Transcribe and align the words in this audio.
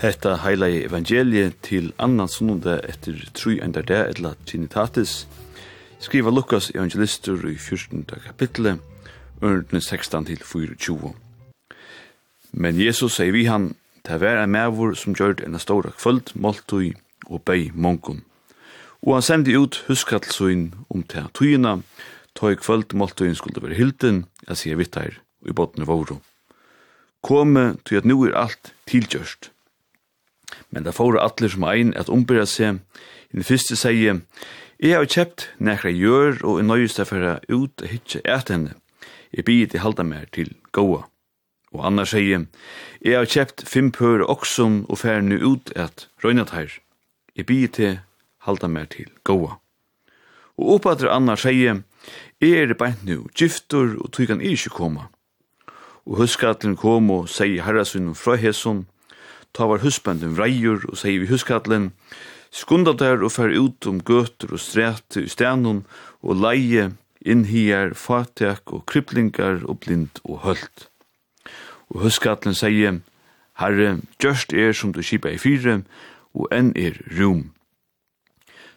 Hetta 0.00 0.38
heila 0.40 0.64
evangelie 0.72 1.50
til 1.60 1.90
annan 2.00 2.28
sunnunda 2.32 2.78
etter 2.88 3.18
tru 3.36 3.58
endar 3.60 3.84
der 3.84 4.06
etla 4.08 4.30
Trinitatis. 4.48 5.26
Skriva 6.00 6.32
Lukas 6.32 6.70
evangelistur 6.72 7.44
i 7.50 7.58
14. 7.58 8.06
kapitlet, 8.24 8.80
ørndene 9.44 9.82
16 9.84 10.24
til 10.30 10.40
24. 10.40 11.12
Men 12.52 12.80
Jesus 12.80 13.18
sier 13.18 13.36
vi 13.36 13.44
han, 13.44 13.74
ta 14.00 14.16
vær 14.16 14.40
en 14.40 14.54
mævur 14.56 14.96
som 14.96 15.12
gjør 15.12 15.44
en 15.44 15.60
stora 15.60 15.92
kvöld, 15.92 16.32
måltui 16.32 16.94
og 17.28 17.44
bei 17.44 17.68
mongun. 17.74 18.24
Og 19.04 19.18
han 19.18 19.28
sendi 19.28 19.52
ut 19.52 19.84
huskattelsuin 19.84 20.70
om 20.88 21.04
til 21.04 21.28
tøyina, 21.36 21.76
tøy 22.32 22.56
kvöld 22.56 22.96
måltuin 22.96 23.36
skulle 23.36 23.68
være 23.68 23.76
hilden, 23.76 24.24
jeg 24.48 24.56
sier 24.56 24.80
vittar 24.80 25.20
i 25.44 25.52
botne 25.52 25.84
våru. 25.84 26.22
Kome, 27.20 27.76
tøy 27.84 28.00
at 28.00 28.08
nu 28.08 28.22
er 28.24 28.38
alt 28.48 28.72
tilgjørst 28.88 29.52
Men 30.70 30.86
det 30.86 30.96
får 30.96 31.20
atler 31.20 31.52
som 31.52 31.66
ein 31.68 31.94
at 31.98 32.10
ombyrra 32.12 32.46
seg. 32.46 32.80
I 33.30 33.40
den 33.40 33.46
første 33.46 33.76
sier, 33.78 34.20
jeg 34.80 34.96
har 34.96 35.06
kjøpt 35.06 35.50
nekra 35.60 35.90
gjør 35.92 36.40
og 36.40 36.58
er 36.58 36.68
nøyest 36.68 37.02
for 37.04 37.20
å 37.20 37.38
ut 37.52 37.82
og 37.84 37.88
hitje 37.90 38.22
et 38.24 38.52
henne. 38.52 38.74
Jeg 39.30 39.46
blir 39.46 39.68
til 39.70 39.82
halda 39.84 40.06
meg 40.06 40.30
til 40.34 40.54
gåa. 40.74 41.04
Og 41.70 41.84
Anna 41.86 42.06
sier, 42.08 42.46
jeg 42.98 43.14
har 43.14 43.28
kjøpt 43.30 43.62
fem 43.68 43.92
pør 43.94 44.24
oksom 44.26 44.84
og 44.88 45.02
fer 45.04 45.20
nu 45.22 45.36
ut 45.38 45.70
et 45.78 46.08
røynat 46.24 46.54
her. 46.56 46.72
Jeg 47.36 47.46
blir 47.46 47.70
til 47.70 48.00
halda 48.46 48.70
meg 48.72 48.90
til 48.96 49.12
gåa. 49.22 49.60
Og 50.58 50.74
oppadre 50.76 51.12
Anna 51.12 51.36
sier, 51.38 51.84
jeg 52.40 52.64
er 52.64 52.74
beint 52.74 53.04
nu, 53.06 53.28
giftor 53.36 53.94
og 54.00 54.10
tog 54.16 54.32
kan 54.32 54.40
ikke 54.40 54.72
komme. 54.74 55.06
Og 56.08 56.24
huskatlen 56.24 56.74
kom 56.80 57.12
og 57.12 57.28
sier 57.30 57.62
herrasunnen 57.68 58.16
fra 58.18 58.34
hesson, 58.40 58.86
Ta 59.52 59.66
var 59.66 59.82
husbanden 59.82 60.36
vreier 60.38 60.82
og 60.88 60.98
sier 61.00 61.22
vi 61.22 61.30
huskattlen, 61.30 61.90
skunda 62.50 62.94
der 62.94 63.22
og 63.24 63.34
fer 63.34 63.52
ut 63.54 63.86
om 63.90 64.00
gøter 64.02 64.52
og 64.54 64.62
stræt 64.62 65.18
i 65.18 65.28
stenon 65.30 65.84
og 66.22 66.38
leie 66.38 66.90
inn 67.20 67.44
her 67.50 67.94
fatek 67.94 68.72
og 68.72 68.86
kryplingar 68.90 69.64
og 69.66 69.80
blind 69.84 70.22
og 70.24 70.42
hølt. 70.46 70.88
Og 71.90 72.06
huskattlen 72.06 72.54
sier, 72.54 73.00
Herre, 73.60 73.98
gjørst 74.22 74.54
er 74.56 74.72
som 74.72 74.94
du 74.94 75.02
kipa 75.04 75.34
i 75.34 75.40
fire, 75.40 75.82
og 76.32 76.48
enn 76.54 76.72
er 76.78 76.96
rum. 77.18 77.50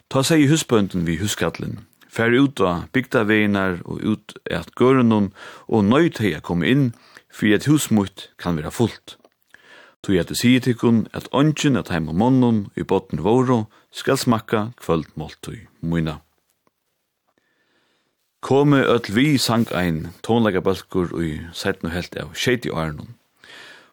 Ta 0.09 0.23
seg 0.25 0.43
i 0.43 0.49
husbønden 0.51 1.05
vi 1.07 1.19
huskattlen, 1.21 1.85
fær 2.09 2.33
ut 2.35 2.59
av 2.61 2.89
bygdaveginar 2.93 3.79
og 3.85 4.03
ut 4.03 4.35
et 4.49 4.73
gørenon, 4.75 5.31
og 5.69 5.85
nøyt 5.87 6.19
hei 6.19 6.35
kom 6.41 6.65
inn, 6.67 6.91
for 7.33 7.53
at 7.55 7.69
husmutt 7.69 8.29
kan 8.37 8.57
være 8.59 8.73
fullt. 8.73 9.17
Tui 10.03 10.17
at 10.17 10.37
sige 10.37 10.59
til 10.59 10.75
kun 10.75 11.07
at 11.13 11.27
ongen 11.31 11.75
at 11.75 11.89
heim 11.89 12.07
og 12.07 12.15
månen 12.15 12.67
i 12.75 12.83
botten 12.83 13.23
våro 13.23 13.63
skal 13.91 14.17
smakka 14.17 14.65
kvöld 14.81 15.05
måltui 15.15 15.59
muina. 15.81 16.15
Kome 18.41 18.83
öll 18.83 19.15
vi 19.15 19.37
sang 19.37 19.71
ein 19.71 20.07
tonlegabalkur 20.23 21.13
ui 21.15 21.39
setnu 21.53 21.89
helt 21.89 22.15
av 22.15 22.33
sjeiti 22.35 22.69
åren. 22.69 23.15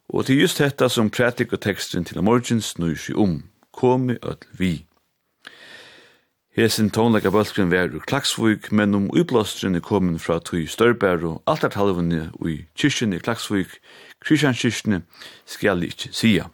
Og 0.09 0.27
til 0.27 0.41
just 0.41 0.59
detta 0.59 0.89
som 0.89 1.11
prætik 1.11 1.53
og 1.53 1.61
teksten 1.61 2.05
til 2.05 2.23
morgens 2.23 2.65
snur 2.65 2.95
sig 2.95 3.15
om, 3.15 3.45
kome 3.73 4.19
öll 4.23 4.43
vi. 4.59 4.90
Hesin 6.51 6.89
tónleika 6.91 7.31
bølgrin 7.31 7.71
var 7.71 7.93
ur 7.95 8.03
Klaksvík, 8.03 8.73
men 8.73 8.95
um 8.95 9.05
ublåstrin 9.15 9.77
er 9.79 9.81
komin 9.87 10.19
fra 10.19 10.41
tui 10.43 10.65
størbæru, 10.67 11.37
altartalvunni 11.47 12.25
ui 12.43 12.65
kyrkjen 12.75 13.15
i 13.15 13.21
Klaksvík, 13.23 13.77
kristjankyrkjene, 14.19 15.05
skal 15.47 15.85
ikkje 15.87 16.11
sia. 16.11 16.49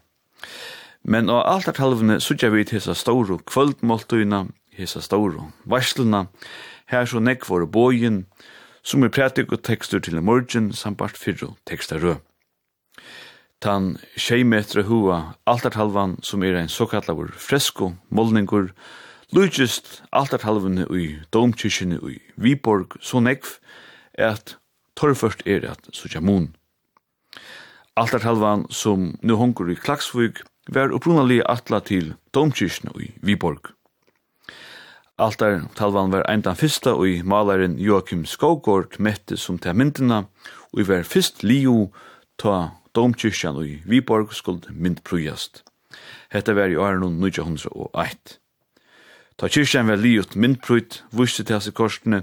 Men 1.02 1.32
á 1.32 1.40
altartalvunni 1.48 2.18
sutja 2.20 2.50
vit 2.52 2.74
hesa 2.76 2.92
stóru 2.92 3.38
kvöldmoltuina, 3.48 4.42
hesa 4.76 5.00
stóru 5.00 5.46
varsluna, 5.64 6.26
her 6.92 7.08
så 7.08 7.22
nekk 7.24 7.48
voru 7.48 7.64
bojen, 7.64 8.26
som 8.84 9.00
er 9.02 9.08
prætik 9.08 9.52
og 9.56 9.64
tekstur 9.64 10.04
til 10.04 10.20
morgen, 10.20 10.74
sambart 10.76 11.16
fyrru 11.16 11.54
tekstarø. 11.64 12.18
Tan 13.64 13.96
6 14.16 14.44
metra 14.44 14.84
hua 14.84 15.38
altartalvan, 15.46 16.18
som 16.22 16.44
er 16.44 16.60
ein 16.60 16.68
såkallavur 16.68 17.32
fresko, 17.32 17.94
målningur, 18.10 18.74
Lutjist 19.34 20.04
altartalvene 20.14 20.84
ui 20.86 21.16
domkirkene 21.34 21.96
ui 21.98 22.20
Viborg 22.38 22.94
så 23.02 23.18
nekv 23.18 23.56
at 24.22 24.52
torrførst 24.94 25.42
er 25.50 25.66
at 25.72 25.88
sutja 25.90 26.22
mun. 26.22 26.52
Altartalvan 27.98 28.68
som 28.70 29.16
nu 29.26 29.34
hongur 29.34 29.72
i 29.72 29.74
Klaksvig 29.74 30.44
var 30.70 30.94
upprunalig 30.94 31.40
atla 31.42 31.80
til 31.82 32.14
domkirkene 32.30 32.94
i 33.02 33.10
Viborg. 33.18 33.72
Altartalvan 35.18 36.14
var 36.14 36.22
ein 36.30 36.46
fyrsta 36.46 36.94
i 37.02 37.22
malaren 37.22 37.78
Joachim 37.82 38.24
Skogård 38.26 39.00
mette 39.00 39.36
som 39.36 39.58
til 39.58 39.74
myndina 39.74 40.22
og 40.72 40.86
var 40.86 41.02
fyrst 41.02 41.42
liu 41.42 41.90
ta 42.38 42.78
domkirkene 42.94 43.66
i 43.66 43.82
Viborg 43.84 44.32
skuld 44.32 44.70
myndprujast. 44.70 45.64
Hetta 46.30 46.54
var 46.54 46.70
i 46.70 46.76
åren 46.76 47.24
1901. 47.24 48.38
Ta 49.36 49.50
kyrkjan 49.52 49.90
var 49.90 50.00
liut 50.00 50.32
myndprut, 50.32 51.02
vusti 51.12 51.44
til 51.44 51.58
hans 51.58 51.66
i 51.68 51.72
korsene, 51.76 52.22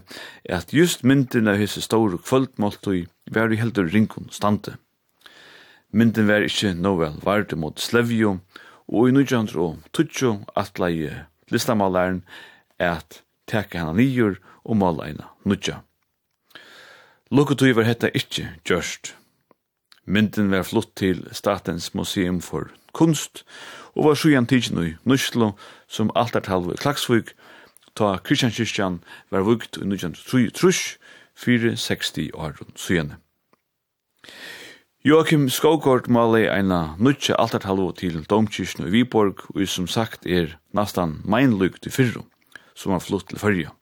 at 0.50 0.74
just 0.74 1.04
myndin 1.06 1.52
av 1.52 1.60
hese 1.62 1.84
store 1.86 2.18
kvöldmåltøy 2.18 3.06
var 3.36 3.54
i 3.54 3.60
heldur 3.62 3.92
ringkun 3.94 4.32
stande. 4.34 4.80
Myndin 5.94 6.26
var 6.26 6.42
ikkje 6.42 6.74
novel 6.74 7.20
varde 7.22 7.54
mot 7.54 7.78
Slevjo, 7.78 8.40
og 8.90 9.10
i 9.10 9.14
1920 9.14 10.42
atla 10.58 10.90
i 10.90 11.12
listamalaren 11.54 12.24
at 12.82 13.22
teka 13.46 13.84
hana 13.84 13.94
nýjur 13.94 14.40
og 14.66 14.80
mala 14.82 15.12
eina 15.12 15.30
nudja. 15.46 15.84
Lukkutøy 17.30 17.76
var 17.78 17.86
hetta 17.86 18.10
ikkje 18.10 18.56
gjørst. 18.66 19.14
Myndin 20.10 20.50
var 20.50 20.66
flutt 20.66 20.96
til 20.98 21.28
Statens 21.32 21.94
Museum 21.94 22.42
for 22.42 22.74
kunst, 22.94 23.44
og 23.96 24.10
var 24.10 24.16
sjujan 24.18 24.48
tidsin 24.50 24.80
i 24.84 24.94
Nuslo, 25.06 25.54
som 25.88 26.12
altartalv 26.16 26.74
i 26.74 26.78
Klagsvig, 26.80 27.34
ta 27.96 28.18
Kristian 28.24 29.02
var 29.30 29.46
vugt 29.46 29.78
i 29.78 29.86
1903, 29.86 30.98
460 31.36 32.32
år 32.34 32.58
sujane. 32.76 33.18
Joachim 35.04 35.50
Skogård 35.50 36.08
mali 36.08 36.46
eina 36.48 36.96
nutje 36.96 37.36
altartalvo 37.36 37.90
til 37.92 38.22
domkirkjen 38.24 38.88
i 38.88 38.92
Viborg, 38.94 39.42
og 39.52 39.68
som 39.68 39.88
sagt 39.88 40.26
er 40.26 40.56
nastan 40.72 41.18
meinlugt 41.28 41.84
i 41.86 41.92
fyrru, 41.92 42.24
som 42.74 42.96
har 42.96 43.04
flutt 43.04 43.28
til 43.28 43.42
fyrja. 43.42 43.74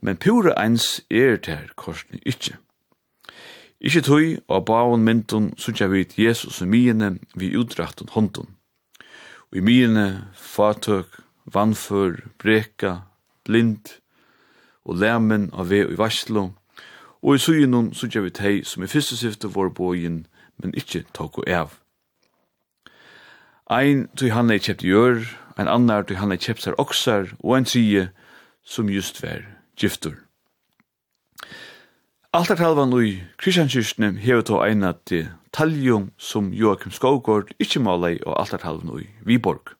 Men 0.00 0.16
pura 0.16 0.54
eins 0.62 1.00
er 1.10 1.40
ter 1.42 1.72
korsni 1.74 2.22
ikkje. 2.22 2.54
Ikkje 3.80 4.02
tøy 4.02 4.24
og 4.50 4.64
baun 4.66 5.04
myndun 5.06 5.52
sutja 5.56 5.86
vid 5.86 6.16
Jesus 6.18 6.62
og 6.62 6.68
myene 6.68 7.12
vi 7.38 7.52
utdrachten 7.54 8.10
hondun. 8.10 8.50
Og 9.50 9.60
i 9.60 9.62
myene 9.62 10.26
fatøk, 10.34 11.20
vannfør, 11.46 12.18
breka, 12.42 12.96
blind 13.46 13.94
og 14.84 14.98
lemen 14.98 15.46
av 15.54 15.70
ve 15.70 15.84
og 15.86 15.94
i 15.94 16.00
varslo. 16.00 16.48
Og 17.22 17.38
i 17.38 17.42
sugenon 17.42 17.92
sutja 17.94 18.24
vid 18.26 18.42
hei 18.42 18.64
som 18.66 18.82
i 18.82 18.90
fyrste 18.90 19.16
syfte 19.16 19.50
vår 19.54 19.70
bojen, 19.78 20.24
men 20.58 20.74
ikkje 20.74 21.06
tok 21.14 21.38
og 21.38 21.48
av. 21.48 21.78
Ein 23.70 24.08
tøy 24.18 24.32
han 24.34 24.50
er 24.50 24.58
kjept 24.58 24.82
gjør, 24.82 25.22
ein 25.54 25.70
annar 25.70 26.02
tøy 26.02 26.18
han 26.18 26.34
er 26.34 26.42
kjept 26.42 26.66
sær 26.66 26.78
oksar, 26.82 27.34
og 27.44 27.54
ein 27.54 27.68
tøy 27.68 28.08
som 28.64 28.90
just 28.90 29.22
vær 29.22 29.46
giftur. 29.78 30.27
Altartalvan 32.32 32.92
ui 32.92 33.22
Kristianskyrkene 33.40 34.18
hever 34.20 34.42
to 34.44 34.58
eina 34.60 34.90
til 35.08 35.30
taljum 35.56 36.10
som 36.20 36.50
Joachim 36.52 36.92
Skogård 36.92 37.54
ikkje 37.56 37.80
malei 37.80 38.18
og 38.20 38.34
altartalvan 38.42 38.90
ui 38.92 39.06
Viborg. 39.24 39.72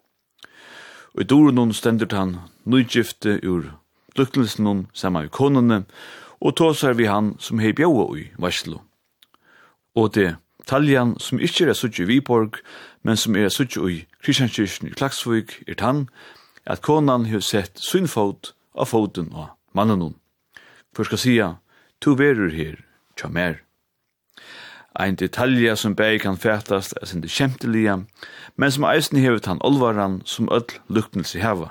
Og 1.12 1.20
i 1.20 1.26
dorunon 1.28 1.74
stendur 1.76 2.08
han 2.16 2.32
nøygifte 2.64 3.34
ur 3.44 3.68
lukkelsen 4.16 4.86
saman 4.94 5.28
i 5.28 5.28
konene, 5.28 5.82
og 6.40 6.56
tåsar 6.56 6.96
vi 6.96 7.10
han 7.12 7.34
som 7.38 7.60
hei 7.60 7.74
bjaua 7.76 8.08
ui 8.08 8.30
varslo. 8.38 8.80
Og 9.94 10.14
det 10.14 10.38
taljan 10.64 11.18
som 11.20 11.44
ikkje 11.44 11.68
er 11.68 11.76
suttje 11.76 12.06
i 12.06 12.10
Viborg, 12.14 12.62
men 13.04 13.20
som 13.20 13.36
er 13.36 13.52
suttje 13.52 13.84
ui 13.84 14.06
Kristianskyrkene 14.24 14.94
i 14.94 14.96
Klagsvig, 14.96 15.52
er 15.68 15.76
tann 15.76 16.06
at 16.64 16.80
konan 16.80 17.28
hever 17.28 17.44
sett 17.44 17.76
synfot 17.76 18.54
av 18.72 18.88
foten 18.88 19.34
av 19.36 19.52
mannen. 19.76 20.14
For 20.96 21.04
skal 21.04 21.26
sia, 21.28 21.54
to 22.00 22.14
verur 22.14 22.50
her, 22.50 22.76
tja 23.16 23.28
mer. 23.28 23.60
Ein 24.98 25.16
detalja 25.16 25.76
som 25.76 25.94
bæg 25.94 26.20
kan 26.20 26.36
fætast 26.36 26.94
er 27.02 27.06
sin 27.06 27.20
det 27.20 28.06
men 28.56 28.70
som 28.70 28.84
eisen 28.84 29.18
hevet 29.18 29.46
han 29.46 29.62
olvaran 29.62 30.22
som 30.24 30.48
öll 30.48 30.80
luknelse 30.88 31.38
heva. 31.38 31.68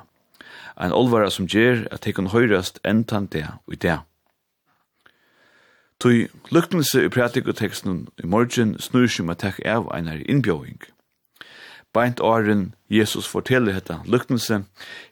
Ein 0.77 0.93
olvara 0.93 1.29
som 1.29 1.47
gjer 1.47 1.87
at 1.91 2.05
hekon 2.05 2.27
høyrast 2.27 2.79
entan 2.85 3.25
det 3.25 3.47
og 3.67 3.73
i 3.73 3.75
det. 3.75 3.99
Tui 5.99 6.27
luknelse 6.51 7.05
i 7.05 7.09
pratikoteksten 7.09 8.07
i 8.23 8.27
morgen 8.27 8.79
snur 8.79 9.07
som 9.07 9.25
med 9.25 9.39
tek 9.41 9.59
av 9.65 9.89
einar 9.93 10.21
innbjøving. 10.29 10.79
Beint 11.93 12.19
åren 12.19 12.75
Jesus 12.89 13.27
forteller 13.27 13.73
hetta 13.73 14.03
luknelse, 14.05 14.63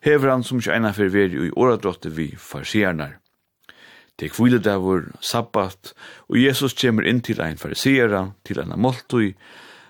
hever 0.01 0.29
han 0.29 0.43
som 0.43 0.61
ikke 0.61 0.73
einar 0.73 0.93
fyrir 0.93 1.09
veri 1.09 1.47
i 1.47 1.51
åradrotte 1.57 2.09
vi 2.13 2.35
farsiarnar. 2.37 3.17
Det 4.19 4.29
er 4.29 4.33
kviledavur, 4.33 5.09
sabbat, 5.19 5.93
og 6.29 6.37
Jesus 6.39 6.73
kommer 6.73 7.03
inn 7.03 7.21
til 7.21 7.41
ein 7.43 7.57
farisera, 7.59 8.31
til 8.45 8.61
ein 8.61 8.71
amoltui, 8.71 9.33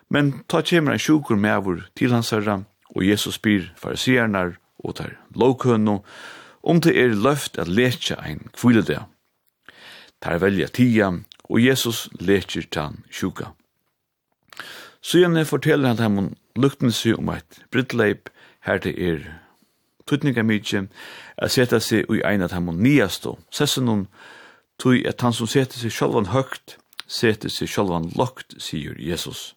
men 0.10 0.31
ta 0.50 0.63
kommer 0.66 0.95
ein 0.95 1.01
sjukur 1.01 1.38
meavur 1.38 1.83
til 1.95 2.13
hans 2.13 2.31
herra, 2.33 2.63
og 2.95 3.06
Jesus 3.06 3.38
spyr 3.38 3.69
fariserarnar 3.77 4.56
og 4.83 4.95
tar 4.95 5.13
lovkønno, 5.36 6.00
om 6.63 6.81
det 6.81 6.95
er 6.98 7.13
løft 7.13 7.60
at 7.62 7.69
letja 7.69 8.18
ein 8.25 8.50
kviledag. 8.57 9.06
Tar 10.22 10.42
velja 10.42 10.68
tia, 10.74 11.12
og 11.50 11.62
Jesus 11.62 12.07
letjer 12.19 12.66
tan 12.71 13.04
sjuka. 13.12 13.54
Sjønne 15.06 15.45
forteller 15.45 15.94
han 15.94 16.01
dem 16.01 16.18
om 16.18 16.89
seg 16.89 17.19
om 17.19 17.30
eit 17.30 17.60
brittleip 17.69 18.31
her 18.66 18.80
det 18.81 18.95
er 18.98 19.44
tutninga 20.07 20.44
mykje 20.44 20.86
a 21.38 21.50
seta 21.50 21.80
seg 21.80 22.10
ui 22.10 22.22
ein 22.24 22.46
at 22.46 22.54
dem 22.54 22.72
niastu. 22.81 23.36
Sessun 23.52 23.88
hon 23.88 24.07
tui 24.78 25.06
at 25.07 25.22
han 25.22 25.34
som 25.34 25.48
seter 25.48 25.80
seg 25.80 25.92
sjálvan 25.92 26.31
høgt, 26.34 26.78
seter 27.07 27.50
seg 27.50 27.69
sjálvan 27.69 28.12
lokt, 28.16 28.57
sier 28.62 28.96
Jesus. 29.00 29.54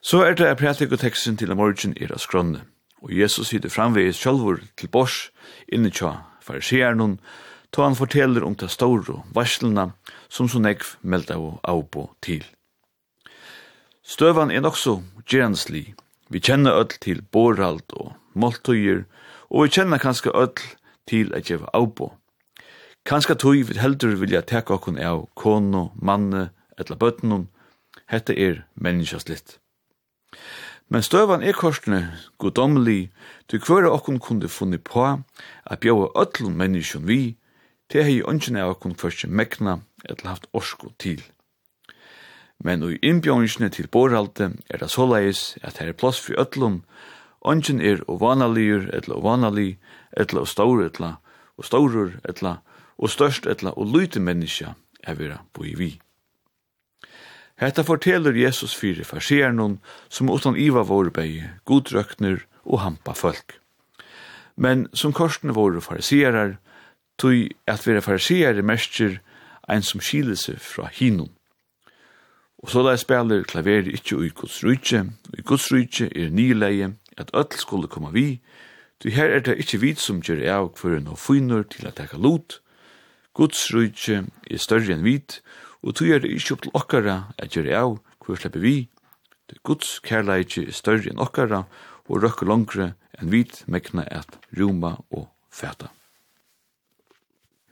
Så 0.00 0.22
er 0.22 0.34
det 0.38 0.58
prætik 0.58 0.92
og 0.92 1.00
teksten 1.02 1.36
til 1.36 1.54
morgen 1.54 1.96
er 2.00 2.12
av 2.14 2.22
skronne, 2.22 2.62
og 3.02 3.12
Jesus 3.12 3.50
sitter 3.50 3.72
framvegis 3.72 4.20
sjálfur 4.20 4.62
til 4.76 4.88
bors 4.88 5.30
inni 5.72 5.90
tja 5.90 6.20
fariseren 6.46 7.18
to 7.72 7.82
han 7.82 7.98
forteller 7.98 8.44
om 8.46 8.54
ta 8.54 8.68
store 8.70 9.22
varslene 9.34 9.90
som 10.28 10.48
så 10.48 10.60
nekv 10.62 10.96
melda 11.02 11.38
og 11.42 11.58
avbo 11.66 12.08
til. 12.22 12.44
Støvan 14.06 14.52
er 14.54 14.62
nokså 14.62 15.00
gjerenslig. 15.26 15.96
Vi 16.30 16.38
kjenner 16.38 16.78
öll 16.78 16.94
til 17.02 17.22
Borald 17.22 17.90
og 17.98 18.14
måltøyer, 18.36 19.04
og 19.50 19.64
vi 19.64 19.74
kjenner 19.78 20.02
kanskje 20.02 20.34
ødel 20.34 20.70
til 21.08 21.34
at 21.34 21.48
gjeva 21.48 21.70
avbo. 21.74 22.12
Kanskje 23.06 23.36
tøy 23.38 23.62
vi 23.66 23.78
heldur 23.78 24.16
vilja 24.18 24.42
teka 24.42 24.74
okkun 24.76 24.98
av 24.98 25.28
kono, 25.38 25.92
manne, 25.94 26.50
etla 26.78 26.96
bøtnum, 26.98 27.46
hette 28.10 28.34
er 28.34 28.64
menneskjastlitt. 28.74 29.58
Men 30.88 31.02
støvan 31.02 31.42
er 31.42 31.54
korsne, 31.54 32.00
godomlig, 32.38 33.10
til 33.48 33.62
hver 33.62 33.88
okkun 33.90 34.18
kunde 34.22 34.48
funni 34.48 34.78
på 34.78 35.06
at 35.06 35.80
bjóa 35.82 36.12
öllum 36.14 36.58
menneskjon 36.58 37.06
vi, 37.06 37.36
til 37.90 38.06
hei 38.06 38.20
ønsken 38.22 38.58
av 38.58 38.74
okkun 38.74 38.98
første 38.98 39.30
mekna 39.30 39.80
etla 40.10 40.34
haft 40.34 40.46
orsko 40.52 40.92
til. 40.98 41.22
Men 42.58 42.82
i 42.86 42.98
innbjørnsene 43.02 43.68
til 43.70 43.90
borhalte 43.92 44.52
er 44.70 44.82
det 44.82 44.90
såleis 44.90 45.56
at 45.62 45.78
her 45.78 45.90
er 45.92 45.98
plass 45.98 46.20
for 46.22 46.38
öllum, 46.40 46.82
Ongen 47.46 47.78
er 47.80 48.00
ovanaligur, 48.10 48.88
etla 48.94 49.14
ovanali, 49.20 49.76
etla 50.18 50.42
og 50.42 50.48
staur, 50.50 50.82
etla 50.82 51.12
og 51.56 51.64
staurur, 51.64 52.16
etla 52.26 52.58
og 52.98 53.12
størst, 53.12 53.46
etla 53.46 53.70
og 53.78 53.92
lyte 53.94 54.20
menneska 54.20 54.74
er 55.06 55.14
vera 55.14 55.38
boi 55.54 55.76
vi. 55.78 55.92
Hetta 57.56 57.86
forteller 57.86 58.36
Jesus 58.36 58.74
fyrir 58.76 59.06
farsierne 59.06 59.78
som 60.08 60.28
utan 60.28 60.58
iva 60.58 60.82
vore 60.84 61.14
bei, 61.14 61.46
godrøkner 61.64 62.42
og 62.66 62.82
hampa 62.82 63.14
folk. 63.14 63.60
Men 64.56 64.88
som 64.92 65.14
korsene 65.14 65.54
vore 65.54 65.80
farisierar, 65.80 66.58
tui 67.16 67.54
at 67.70 67.86
vera 67.86 68.02
farisierar 68.04 68.60
mestjer 68.66 69.20
ein 69.68 69.82
som 69.82 70.02
skilelse 70.02 70.58
fra 70.60 70.90
hinum. 70.92 71.30
Og 72.58 72.70
så 72.72 72.82
der 72.82 72.98
spiller 72.98 73.44
klaveret 73.46 73.88
ikkje 73.92 74.18
ui 74.18 74.30
Guds 74.34 74.62
rujtje, 74.64 75.06
i 75.38 75.42
Guds 75.42 75.70
rujtje 75.72 76.10
er 76.10 76.32
nileie, 76.34 76.96
at 77.16 77.32
öll 77.34 77.52
skulle 77.56 77.88
koma 77.88 78.10
vi, 78.10 78.40
Du 79.02 79.10
her 79.10 79.28
er 79.28 79.42
det 79.44 79.58
ikkje 79.60 79.80
vit 79.82 80.00
som 80.00 80.22
gjør 80.24 80.40
av 80.48 80.68
hver 80.80 81.02
no 81.04 81.16
finur 81.20 81.66
til 81.68 81.84
at 81.88 81.98
teka 82.00 82.16
lot. 82.16 82.62
Guds 83.36 83.66
rujtje 83.74 84.22
er 84.48 84.60
større 84.62 84.94
enn 84.94 85.04
vit, 85.04 85.42
og 85.84 85.98
du 85.98 86.06
er 86.08 86.22
det 86.24 86.30
ikkje 86.32 86.56
opp 86.56 86.62
til 86.64 86.76
okkara 86.80 87.16
at 87.36 87.52
gjør 87.52 87.68
av 87.76 87.98
hvor 88.24 88.40
slipper 88.40 88.64
vi. 88.64 88.88
Det 89.52 89.60
Guds 89.68 89.98
kærleikje 90.00 90.64
er 90.70 90.78
større 90.78 91.12
enn 91.12 91.20
okkara, 91.20 91.66
og 92.08 92.22
røkker 92.22 92.48
langre 92.48 92.94
enn 93.20 93.32
vit 93.34 93.64
mekna 93.68 94.06
at 94.08 94.38
ruma 94.56 94.96
og 95.10 95.28
fæta. 95.52 95.92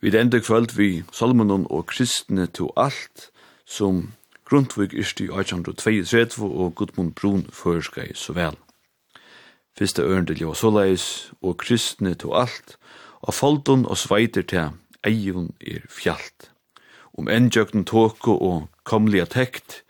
Vi 0.05 0.12
enda 0.12 0.38
kvöld 0.44 0.76
vi 0.76 1.05
Salmonon 1.12 1.64
og 1.70 1.87
kristne 1.87 2.46
to 2.46 2.69
alt 2.76 3.31
som 3.64 4.12
Grundtvig 4.44 4.93
i 4.93 5.00
1832 5.00 6.44
og 6.44 6.75
Gudmund 6.75 7.14
Brun 7.14 7.49
føreskai 7.49 8.12
så 8.14 8.37
vel 8.37 8.63
fyrste 9.78 10.02
ørendelig 10.02 10.46
og 10.46 10.56
såleis, 10.56 11.06
og 11.42 11.58
kristne 11.62 12.14
to 12.14 12.32
alt, 12.34 12.76
og 13.22 13.34
foldun 13.34 13.86
og 13.86 13.98
sveiter 13.98 14.44
til 14.46 14.74
eion 15.06 15.52
er 15.60 15.84
fjallt. 15.90 16.50
Om 17.14 17.28
endjøkten 17.30 17.84
tåko 17.86 18.34
og 18.36 18.68
komliga 18.84 19.26
tekt, 19.30 19.82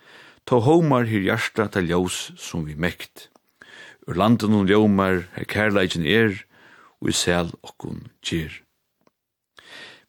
ta 0.44 0.60
homar 0.60 1.08
hir 1.08 1.24
hjarta 1.24 1.68
til 1.72 1.88
ljós 1.88 2.34
som 2.40 2.66
vi 2.68 2.76
mekt. 2.76 3.28
Ur 4.06 4.18
landen 4.20 4.56
og 4.58 4.68
ljomar 4.68 5.24
her 5.36 5.48
kærleikin 5.48 6.04
er, 6.04 6.44
og 7.00 7.08
i 7.08 7.16
sel 7.16 7.52
okkun 7.64 8.08
kjer. 8.24 8.60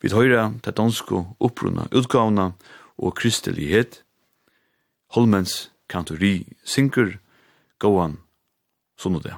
Vi 0.03 0.12
tøyra 0.12 0.51
til 0.63 0.75
dansko 0.75 1.24
opprunna 1.39 1.88
utgavna 1.96 2.51
og 2.98 3.15
kristelighet, 3.15 4.01
Holmens 5.15 5.70
kantori 5.88 6.44
synker, 6.67 7.20
gåan, 7.79 8.17
sånn 9.00 9.20
og 9.22 9.24
det. 9.24 9.36